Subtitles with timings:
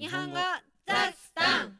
[0.00, 0.36] 日本語
[0.86, 1.72] ザスタン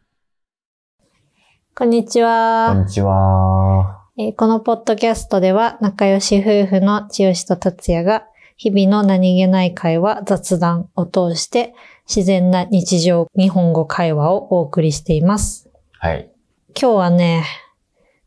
[1.72, 4.08] こんにちこんは、にちは。
[4.18, 8.26] えーこのポッドキャストでは仲良し夫婦の千代と達也が
[8.56, 11.76] 日々の何気ない会話、雑談を通して
[12.08, 15.70] 自然な日常日本語会話をお送りしています。
[15.92, 16.28] はい。
[16.70, 17.44] 今日はね、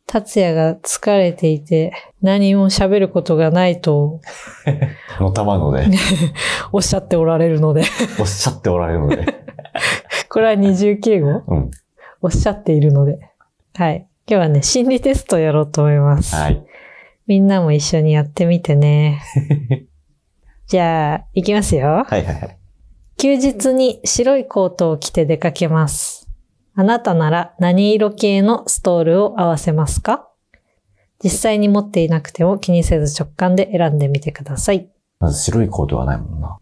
[0.05, 4.21] 達也が疲れていて何も喋ることがないと
[5.19, 5.85] のたまので、
[6.71, 7.83] おっしゃっておられるので、
[8.17, 9.40] おっしゃっておられるので。
[10.29, 11.43] これは二重敬語？
[11.47, 11.71] うん。
[12.21, 13.19] おっしゃっているので。
[13.75, 14.07] はい。
[14.27, 16.35] 今日はね、心理テストをやろうと思います。
[16.35, 16.63] はい。
[17.27, 19.21] みんなも一緒にやってみてね。
[20.67, 22.05] じゃあ、いきますよ。
[22.07, 22.57] はいはいはい。
[23.17, 26.27] 休日に白いコートを着て出かけます。
[26.73, 30.29] あなたなら何色系のストールを合わせますか？
[31.23, 34.89] 実際に持っていなくても気にせず直感で選んでみてください。
[35.21, 36.59] まず白いコートがないもんな。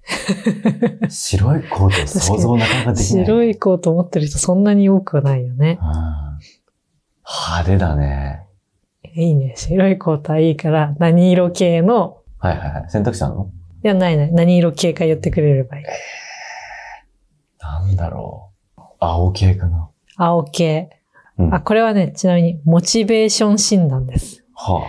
[1.09, 3.23] 白いコート想像なかなかできない。
[3.23, 3.26] い。
[3.26, 5.80] 白いコート持ってる人そんなに多くはないよね。
[7.25, 8.44] 派手だね。
[9.16, 9.53] いいね。
[9.56, 12.89] 白いコートはいいから何色系の、はいはいはい。
[12.89, 13.50] 選択肢あるの？
[13.84, 14.31] いや、ないない。
[14.34, 15.86] 何色系か言ってくれればいい。
[17.59, 18.81] なんだろう。
[19.00, 19.89] 青系かな。
[20.17, 20.89] 青系。
[21.38, 21.56] うん。
[21.56, 24.44] あ、これはね、ちなみにモチベーション診断です。
[24.53, 24.86] は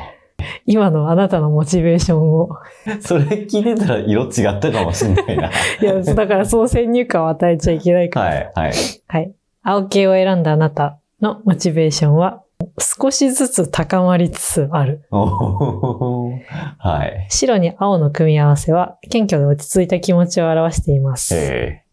[0.66, 2.48] 今のあなたのモチベーションを。
[2.52, 2.60] あ。
[3.00, 5.50] それ聞いてたら色違ったかもしんないな。
[5.80, 8.27] いや、だからそう先入観を与えちゃいけないから。
[8.27, 8.72] はいはい。
[9.06, 9.33] はい。
[9.62, 12.42] 青系を選んだあなたのモチベーションは
[12.78, 15.06] 少しずつ高まりつつある。
[15.11, 17.27] はい。
[17.28, 21.34] 白に青の組み合わせは謙虚で落ち着いた気持ちを表しています。
[21.34, 21.84] え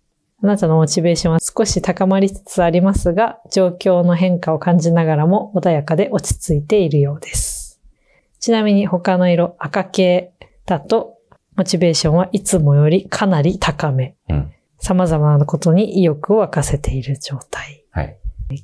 [0.44, 7.57] あなたのモチベーションは少し高まりつつありますが、状況の変化を感じながらも穏やかで落ち着いているようです。
[8.40, 10.32] ちなみに他の色赤系
[10.66, 11.16] だと、
[11.56, 14.16] モチベーションはいつもよりかなり高め。
[14.30, 14.54] えうん。
[14.80, 17.84] 様々なことに意欲を沸かせている状態。
[17.92, 18.18] はい。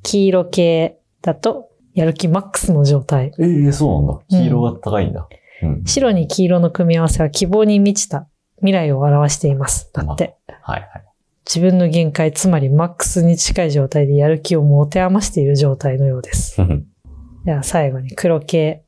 [0.03, 3.31] 黄色系だと、やる気マックスの状態。
[3.39, 4.25] ええそうなんだ。
[4.29, 5.28] 黄色が高いんだ。
[5.63, 5.84] うん。
[5.85, 9.90] 白に黄色の組み合わせは希望に満ちた未来を表しています。
[9.94, 10.35] だって。
[10.61, 11.03] はいはい。
[11.45, 16.61] 自分の限界、つまりマックスに近い状態でやる気を持て余している状態のようです。
[16.61, 16.88] うん
[17.45, 18.82] では最後に黒系。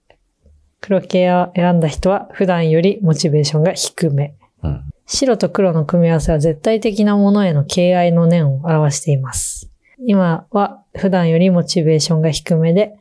[0.86, 4.36] 黒系を選んだ人は普段よりモチベーションが低め。
[4.62, 4.84] うん。
[5.08, 9.72] 白と黒の組み合わせは絶対的なものへの敬愛の念を表しています。
[10.06, 12.94] 今は普段よりモチベーションが低めで、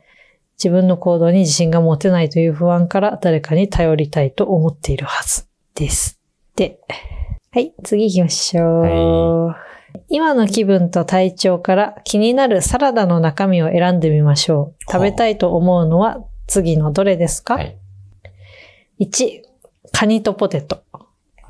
[0.56, 6.18] 自分の行動に自信が持てないという不安から誰かに頼りたいと思っているはずです。
[6.56, 6.78] で、
[7.50, 9.54] はい、次行きましょう。
[10.08, 14.90] 今の気分と体調から気になるサラダの中身を選んでみましょう。
[14.90, 17.76] 食べたいと思うのは次のどれですか、はい。
[19.00, 19.42] 1、
[19.92, 20.84] カニとポテト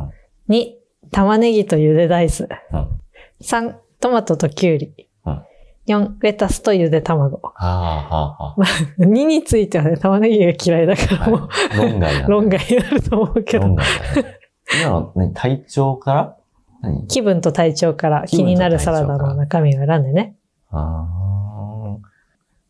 [0.00, 0.54] うん。
[0.54, 0.72] 2、
[1.10, 2.48] 玉ねぎとゆで大豆。
[2.72, 3.00] うん。
[3.42, 4.94] 3、トマトとキュウリ
[5.26, 5.42] うん。
[5.86, 7.38] 4、レタスとゆで卵。
[7.42, 8.66] はあはあは
[8.98, 11.30] 2についてはね、玉ねぎが嫌いだからあ。
[11.30, 11.78] もう、はい。
[11.78, 14.38] 論外だ、論外になると思うけど、論外だね。
[14.80, 16.36] 今の、ね、体調から？
[16.80, 17.06] 何？
[17.08, 20.36] 気分と体調から気になるサラダの中身を選んでね。
[20.70, 22.04] あー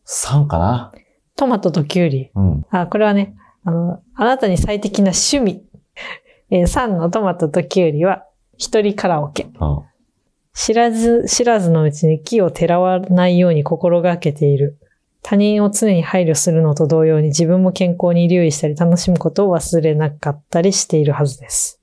[0.05, 0.91] 3かな
[1.35, 2.31] トマトとキュウリ。
[2.35, 2.65] うん。
[2.69, 5.63] あ、これはね、あの、あなたに最適な趣味。
[6.51, 8.25] えー3のトマトとキュウリは、
[8.57, 9.47] 一人カラオケ。
[9.59, 9.79] うん。
[10.53, 14.77] 知らず知らずのうちに木をてらわないように心がけている。
[15.21, 21.81] 他人を常に配慮するのと同様に自分も健康に留意したり楽しむことを忘れなかったりしているはずです。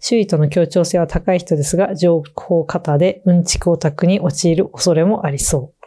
[0.00, 5.77] 周囲との協調性は高い人ですが、情報過多でうんちくオタクに陥る恐れもありそう。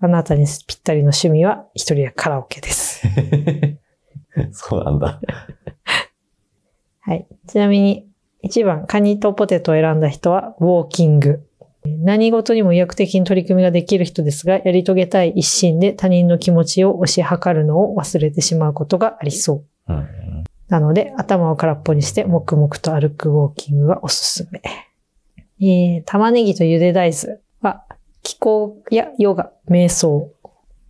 [0.00, 3.02] あなたにぴったりの趣味は一人やカラオケです。
[4.52, 5.20] そうなんだ。
[7.00, 7.26] はい。
[7.46, 8.08] ちなみに、
[8.44, 11.46] 1番、カニとポテトを選んだ人は、ウォーキング。
[11.84, 19.92] 何事にも意欲的に取り組みができる人ですが、やり遂げたい一心で他人の気持ちを推し量るのを忘れてしまうことがありそう。
[19.92, 20.44] うん。
[20.68, 24.62] なので、頭を空っぽにして、黙々と歩くウォーキングがおすすめ。
[25.60, 27.84] えー、玉ねぎとゆで大豆は、
[28.40, 30.32] 気候やヨガ、瞑想。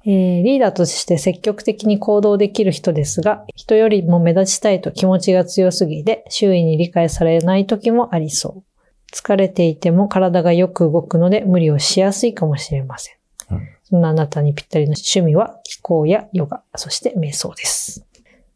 [0.07, 8.65] えー、リーダーとして積極的に行動できる人ですが、人よりも目立ちたいと気持ちが強すぎて、周囲に理解されない時もありそう。
[9.13, 13.17] 疲れていても体がよく動くので無理をしやすいかもしれません。
[13.51, 18.07] うんそんなあなたにぴったりの趣味は気候やヨガ、そして瞑想です。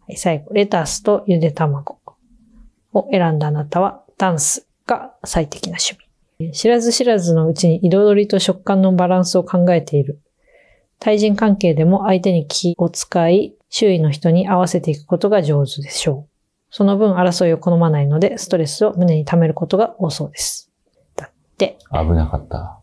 [0.07, 1.99] はい、最後、レタスとゆで卵
[2.93, 6.04] を選んだあなたは、ダンスが最適な趣味。
[6.53, 10.21] 知らず知らずのうちに彩りと食感のバランスを考えている。
[10.99, 16.35] 対人関係でも相手に気を使い、周囲の人に合わせていくことが上手でしょう。
[16.71, 20.73] その分争いを好まないので、ストレスを胸に溜めることが多そうです。
[21.15, 21.79] だっって。
[21.91, 22.81] 危なかった。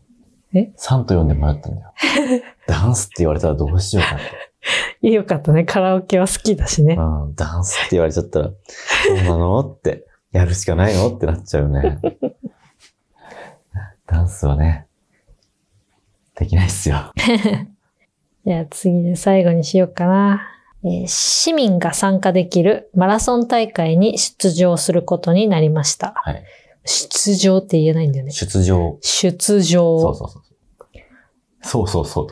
[0.54, 1.92] え ?3 と4で迷ったんだよ。
[2.66, 4.18] ダンスって言われたらどうしようかっ
[5.00, 5.10] て。
[5.10, 5.64] よかったね。
[5.64, 6.94] カラオケは好きだしね。
[6.94, 8.50] うん、ダンスって言われちゃったら、
[9.06, 9.60] そうなの？
[9.60, 11.14] って、やるしかないの？
[11.14, 11.98] ってなっちゃうよね。
[14.06, 14.86] ダンスはね、
[16.34, 17.12] できないっすよ。
[18.44, 20.42] じゃあ次で最後にしようかな。
[20.84, 26.12] えー市民が参加できるマラソン大会に出場することになりました。
[26.16, 26.44] はい。
[26.84, 28.32] 出場って言えないんだよね。
[28.32, 28.98] 出場。
[29.00, 30.00] 出場。
[30.00, 30.42] そうそうそう。
[31.62, 32.26] そうそうそう。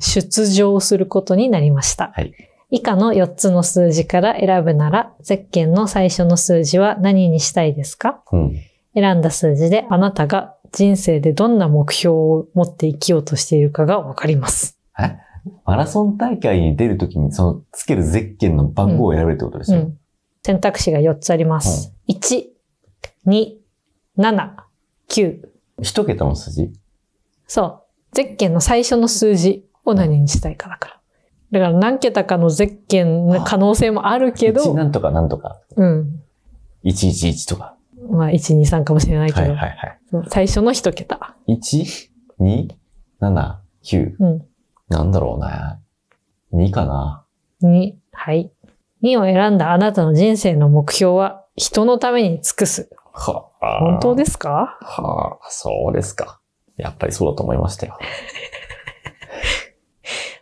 [0.00, 2.12] 出場することになりました。
[2.14, 2.32] はい。
[2.70, 8.22] 以下の4つの数字から選ぶなら、ゼッケンの最初の数字は何にしたいですか？
[8.30, 8.52] うん。
[9.00, 14.78] 選んだ数字であなたが人生でどんな目標を持って生きようとしているかがわかります。
[14.98, 15.16] え？
[15.64, 19.78] マラソン大会に出るときに、その、つけるゼッケンの番号を選べるってことですよ。
[19.78, 19.98] うん。
[20.42, 21.94] 選択肢が4つあります。
[22.08, 22.44] 1、
[23.26, 23.56] 2、
[24.18, 24.50] 7、
[25.08, 25.38] 9。
[25.80, 26.70] 一桁の数字？
[27.46, 27.82] そう。
[28.12, 31.60] ゼッケンの最初の数字を何にしたいかだから。
[31.60, 35.62] だから何桁かのゼッケンの可能性もあるけ1ど、なんとかなんとか。
[35.76, 36.20] うん。
[36.84, 37.77] 111とか。
[38.10, 39.76] まあ、1、2、3かもしれないけど、はいはい
[40.12, 40.28] はい。
[40.28, 41.36] 最初の一桁。
[41.48, 42.08] 1、
[42.40, 42.68] 2、
[43.20, 44.14] 7、9。
[44.18, 44.46] うん。
[44.88, 45.80] なんだろうな。
[46.52, 47.24] 2かな。
[47.62, 48.50] 2、はい。
[49.02, 52.88] 2を選んだあなたの人生の目標は、人のために尽くす。
[53.12, 53.78] はあ。
[53.80, 54.78] 本当ですか？
[54.80, 56.40] はあ、そうですか。
[56.76, 57.98] やっぱりそうだと思いましたよ。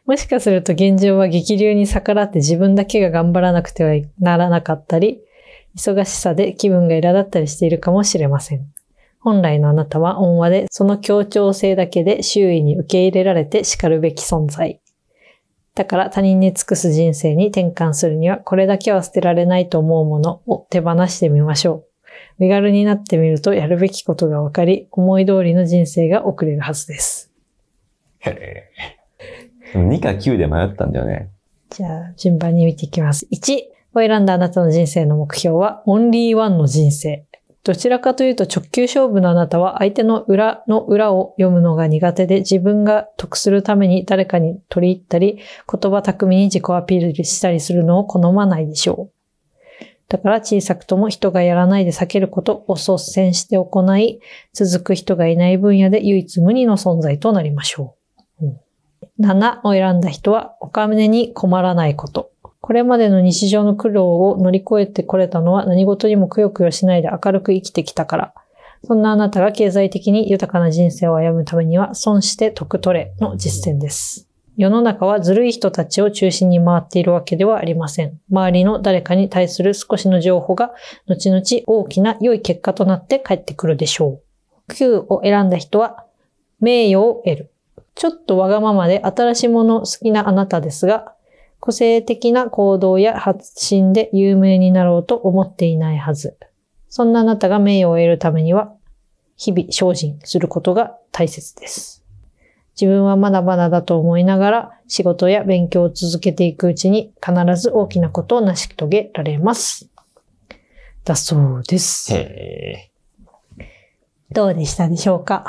[0.05, 5.21] もしかすると現状は激流に逆らって自分だけが頑張らなくてはならなかったり、
[5.77, 8.67] 忙しさで気分が苛立ったりしているかもしれません。
[9.21, 14.81] 本来のあなたは温和で、その協調性だけで周囲に受け入れられて叱るべき存在。
[15.75, 21.87] だから他人に尽くす人生に転換するには、これだけは捨てられないと思うものを手放してみましょう。
[22.39, 27.31] 身軽になってみるとやるべきことが分かり、思い通りの人生が送れるはずです。
[28.21, 29.73] へえ。
[29.73, 31.31] でも2か9で迷ったんだよね。
[31.69, 33.27] じゃあ、順番に見ていきます。
[33.31, 37.27] 1を選んだあなたの人生の目標は、オンリーワンの人生。
[37.67, 49.85] どちらかというと直球勝負のあなたは相手の裏の裏を読むのが苦手で自分が得するために誰かに取り入ったり言葉巧みに自己アピールしたりするのを好まないでしょう。
[50.09, 54.21] だから小さくとも人がやらないで避けることを率先して行い
[54.53, 57.97] 続く人がいない分野で唯一無二の存在となりましょ
[58.41, 58.47] う。
[58.47, 58.61] うん
[59.21, 62.31] 7を選んだ人はお金に困らないこと。
[62.67, 68.35] これまでの日常の苦労を乗り越えてこれたのは何事にもくよくよしないで明るく生きてきたから。
[68.85, 74.29] そんなあなたが経済的に豊かな人生を歩むためには損して得取れの実践です。
[74.57, 78.19] 世の中はずるい人たちを中心に回っているわけではありません。
[78.33, 80.73] 周りの誰かに対する少しの情報が
[81.07, 84.21] 後々大きな良い結果となって帰ってくるでしょ
[84.69, 84.73] う。
[84.73, 86.05] 9を選んだ人は
[86.59, 87.51] 名誉を得る。
[87.95, 91.16] ちょっとわがままで新しいもの好きなあなたですが、
[91.61, 96.37] 個性的な行動や発信で有名になろうと思っていないはず。
[96.89, 98.73] そんなあなたが名誉を得るためには、
[99.37, 102.05] 日々精進することが大切です。
[102.81, 109.89] 自分はまだまだだと思いながら仕事や勉強を続けていくうちに必ず大きなことを成し遂げられます。
[111.05, 112.13] だそうです。
[112.15, 112.91] へ
[113.59, 113.65] え。
[114.31, 115.45] どうでしたでしょうか？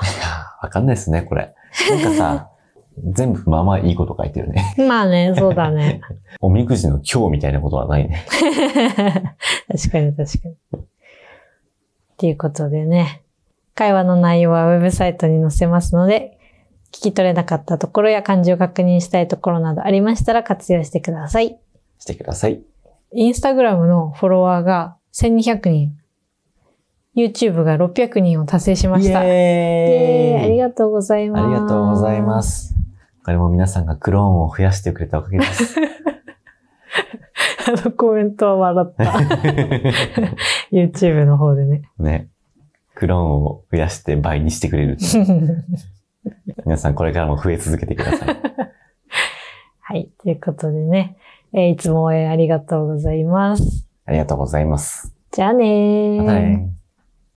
[0.62, 1.54] わかんないですね、これ。
[1.90, 2.50] なんかさ、
[3.04, 4.76] 全部まあまあいいこと書いてるね。
[4.78, 6.02] まあね、そうだね。
[6.42, 8.26] おみくじの今日みたいなことはないね。
[9.72, 10.56] 確かに確かに。
[12.18, 13.22] ということでね、
[13.76, 16.38] 会話の内容はウェブサイトに載せますので、
[16.92, 21.60] 聞き取れなかったところや漢字を確認したいところなどありましたら活用してください。
[22.00, 22.62] してください。
[23.14, 25.98] インスタグラムのフォロワーが1200人、
[27.16, 29.24] YouTube が600人を達成しました。
[29.24, 31.46] イエーイありがとうございます。
[31.46, 32.44] ありがとうございま。
[32.44, 32.77] す。
[33.28, 35.76] これも皆さんがクローンを増やしてくれたおかげです。
[37.68, 39.04] あのコメントは笑った。
[40.72, 41.82] YouTube の方でね。
[42.00, 42.30] ね。
[42.96, 44.98] クローンを増やして倍にしてくれる。
[46.64, 48.38] 皆さんこれからも増え続けてください。
[49.82, 50.10] はい。
[50.24, 51.18] ということでね、
[51.52, 53.90] えーいつも応援ありがとうございます。
[54.06, 55.14] ありがとうございます。
[55.34, 56.18] じゃあねー。
[56.24, 56.77] またね